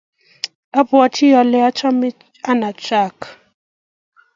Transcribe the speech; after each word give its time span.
Abwati 0.79 1.25
kole 1.35 1.59
chame 1.77 2.09
Ann 2.49 2.61
jack 2.85 3.17